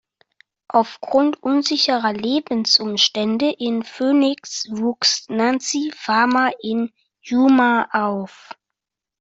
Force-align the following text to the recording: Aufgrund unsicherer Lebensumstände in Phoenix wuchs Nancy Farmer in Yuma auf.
Aufgrund 0.67 1.43
unsicherer 1.43 2.11
Lebensumstände 2.13 3.51
in 3.51 3.83
Phoenix 3.83 4.65
wuchs 4.71 5.25
Nancy 5.29 5.93
Farmer 5.95 6.49
in 6.63 6.91
Yuma 7.21 7.87
auf. 7.91 8.49